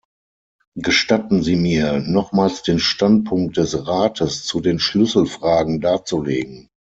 Gestatten 0.79 1.43
Sie 1.43 1.55
mir, 1.55 1.99
nochmals 1.99 2.63
den 2.63 2.79
Standpunkt 2.79 3.57
des 3.57 3.85
Rates 3.87 4.43
zu 4.45 4.59
den 4.59 4.79
Schlüsselfragen 4.79 5.79
darzulegen. 5.79 6.69